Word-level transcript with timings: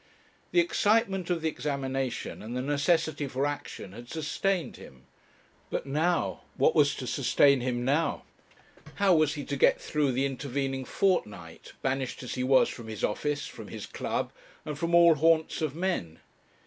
The 0.51 0.59
excitement 0.59 1.29
of 1.29 1.43
the 1.43 1.47
examination 1.49 2.41
and 2.41 2.57
the 2.57 2.61
necessity 2.63 3.27
for 3.27 3.45
action 3.45 3.91
had 3.91 4.09
sustained 4.09 4.77
him? 4.77 5.03
but 5.69 5.85
now 5.85 6.41
what 6.57 6.73
was 6.73 6.95
to 6.95 7.05
sustain 7.05 7.61
him 7.61 7.85
now? 7.85 8.23
How 8.95 9.13
was 9.13 9.35
he 9.35 9.45
to 9.45 9.55
get 9.55 9.79
through 9.79 10.13
the 10.13 10.25
intervening 10.25 10.85
fortnight, 10.85 11.73
banished 11.83 12.23
as 12.23 12.33
he 12.33 12.43
was 12.43 12.67
from 12.67 12.87
his 12.87 13.03
office, 13.03 13.45
from 13.45 13.67
his 13.67 13.85
club, 13.85 14.31
and 14.65 14.75
from 14.75 14.95
all 14.95 15.13
haunts 15.13 15.61
of 15.61 15.75
men? 15.75 16.17